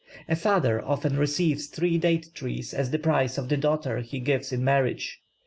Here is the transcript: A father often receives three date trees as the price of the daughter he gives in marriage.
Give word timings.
A 0.27 0.35
father 0.35 0.83
often 0.83 1.15
receives 1.15 1.67
three 1.67 1.99
date 1.99 2.31
trees 2.33 2.73
as 2.73 2.89
the 2.89 2.97
price 2.97 3.37
of 3.37 3.49
the 3.49 3.55
daughter 3.57 3.99
he 3.99 4.19
gives 4.19 4.51
in 4.51 4.63
marriage. 4.63 5.21